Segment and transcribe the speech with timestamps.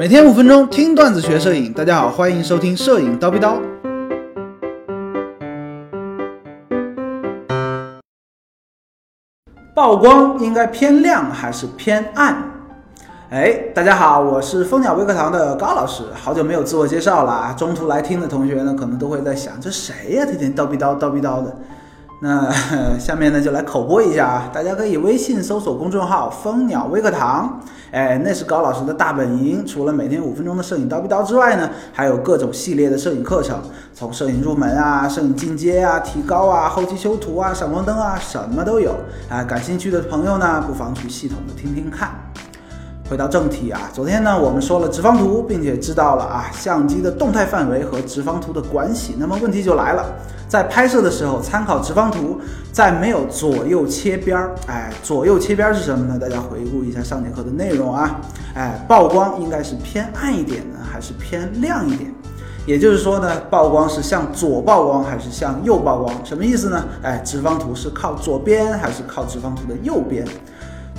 [0.00, 3.60] 每天五分钟听段子学摄影，大家好，欢迎收听摄影叨逼叨。
[9.74, 12.34] 曝光应该偏亮还是偏暗？
[13.28, 17.54] 哎，大家好，我是蜂鸟微课堂的高老师，好久没有自我介绍了！
[17.58, 20.24] 中途来听的同学呢，可能都会在想，这谁呀？
[20.24, 21.54] 天天叨逼叨叨逼叨的。
[22.22, 22.50] 那
[23.00, 27.58] 下面呢就来口播一下啊，大家可以微信搜索公众号“蜂鸟微课堂”，
[27.92, 29.66] 哎，那是高老师的大本营。
[29.66, 33.58] 除了每天五分钟的摄影刀逼刀之外呢，还有各种系列的摄影课程，
[33.94, 38.94] 从摄影入门啊、摄影进阶啊、提高啊、后期修图啊、闪光灯啊，什么都有
[39.30, 39.42] 啊。
[39.42, 42.10] 感兴趣的朋友呢，不妨去系统的听听看。
[43.10, 49.16] 回到正题啊，昨天呢我们说了直方图，并且知道了啊相机的动态范围和直方图的关系。
[49.18, 50.14] 那么问题就来了，
[50.46, 52.38] 在拍摄的时候参考直方图，
[52.70, 56.16] 在没有左右切边儿，哎，左右切边儿是什么呢？
[56.20, 58.20] 大家回顾一下上节课的内容啊，
[58.54, 62.14] 哎，曝光应该是偏暗一点呢，还是偏亮一点？
[62.64, 66.14] 也就是说呢，曝光是向左曝光还是向右曝光？
[66.24, 66.84] 什么意思呢？
[67.02, 70.24] 哎，直方图是靠左边还是靠直方图的右边？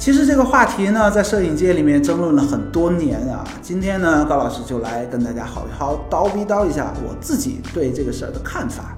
[0.01, 3.45] 其实这个话题呢，在摄影界里面争论了很多年啊。
[3.61, 8.97] 今天呢，高老师就来跟大家好好叨逼叨一下我自己对这个事儿的看法。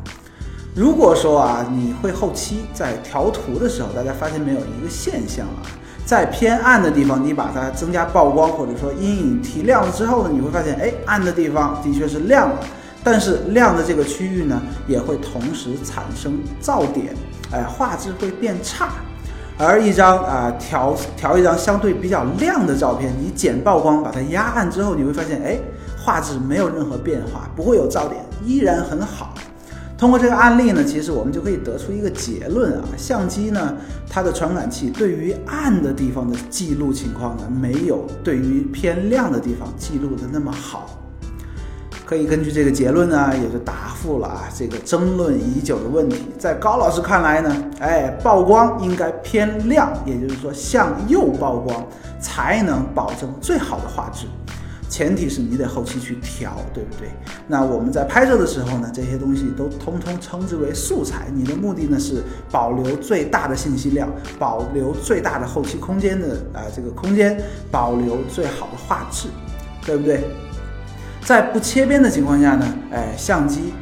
[0.73, 5.67] 如果说啊，你会后期在调图的时候，大家发现没有一个现象啊，
[6.05, 12.59] 在偏暗的地方，你把它增加曝光或者说阴影提亮了之后呢，你会发现，哎，暗的地方的确是亮了，
[13.03, 17.13] 但是亮的这个区域呢，也会同时产生噪点，
[17.51, 18.87] 哎，画质会变差。
[19.57, 25.57] 而一张啊调调一张相对比较亮的照片，你减曝光把它压暗之后，你会发现，哎，
[26.03, 29.33] 画质没有任何变化，不会有噪点，依然很好。
[29.95, 33.75] 通过这个案例呢，其实我们就可以得出一个结论啊，相机呢
[34.09, 40.89] 它的传感器对于暗的地方的记录情况呢，没有对于偏亮的地方记录的那么好。
[42.13, 46.27] 可以根据这个结论呢，也就答复了啊这个争论已久的问题。
[46.37, 51.83] 在高老师看来呢，哎，曝光应该偏亮，也就是说向右曝光
[52.19, 54.27] 才能保证最好的画质。
[54.87, 57.09] 前提是你得后期去调，对不对？
[57.47, 61.25] 那我们在拍摄的时候呢，这些东西都通通称之为素材。
[61.33, 64.07] 你的目的呢是保留最大的信息量，
[64.37, 67.41] 保留最大的后期空间的啊这个空间，
[67.71, 69.29] 保留最好的画质，
[69.83, 70.23] 对不对？
[71.25, 73.73] 在不切边的情况下呢，哎，相机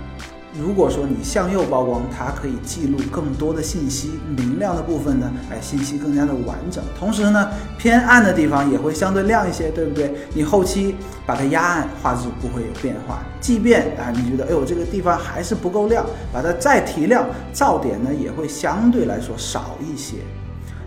[0.60, 6.84] 如果说你向右曝光，它可以记录更多的信息，明亮的部分呢，哎，信息更加的完整。
[7.00, 10.14] 同时呢，偏暗的地方也会相对亮一些，对不对？
[10.34, 13.24] 你后期把它压暗，画质不会有变化。
[13.40, 20.18] 即便啊，你觉得哎呦这个地方还是不够亮，把它再提亮，噪点呢也会相对来说少一些。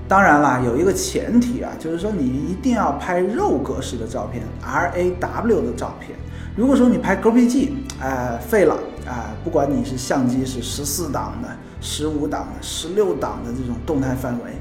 [0.07, 6.19] 当然啦，有一个前提啊，就是说你一定要拍肉格式的照片，RAW 的照片。
[6.57, 7.71] 如果说你拍 GPG，
[8.01, 8.75] 哎，废了
[9.07, 9.35] 啊！
[9.43, 11.49] 不管你是相机是十四档的、
[11.81, 14.53] 十五档的、十六档的这种动态范围，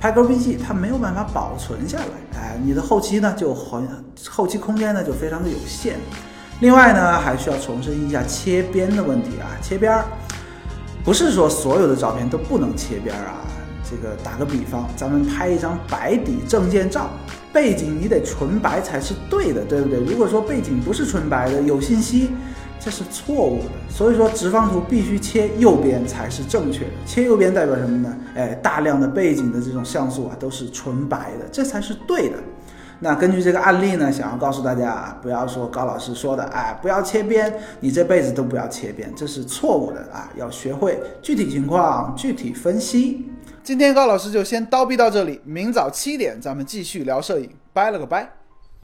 [0.00, 3.86] 拍 GPG 它没有办法保存下来，哎，你的后期呢就很
[4.30, 5.96] 后期空间呢就非常的有限。
[6.60, 10.04] 另外呢，还需要重申一下切边的问题啊，切边儿
[11.04, 13.34] 不是说所有的照片都不能切边儿啊。
[13.92, 17.10] 这个打个比方，咱们拍一张白底证件照。
[17.52, 20.02] 背景你得纯白才是对的，对不对？
[20.04, 22.30] 如果说背景不是纯白的，有信息，
[22.80, 23.72] 这是错误的。
[23.90, 26.90] 所以说直方图必须切右边才是正确的。
[27.04, 28.16] 切右边代表什么呢？
[28.34, 32.36] 哎，大量的背景的这种像素啊都是纯白的，这才是对的。
[32.98, 40.30] 那根据这个案例呢，想要告诉大家，不要说高老师说的，哎，不要切边，你这辈子都不要切边，这是错误的啊！
[40.36, 43.28] 要学会具体情况具体分析。
[43.62, 48.41] 今天高老师就先叨逼到这里，明早七点咱们继续聊摄影，拜了个拜。